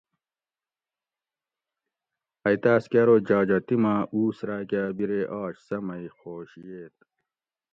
ائ 2.45 2.57
تاۤس 2.63 2.85
کہ 2.91 2.99
ارو 3.01 3.15
جاجہ 3.27 3.59
تیما 3.67 3.95
اُوس 4.13 4.37
راۤکہ 4.47 4.79
اۤ 4.85 4.95
بیرے 4.97 5.21
آش 5.41 5.55
سہۤ 5.67 5.77
مئ 5.85 6.05
خوش 6.17 6.51
ییت 6.67 6.95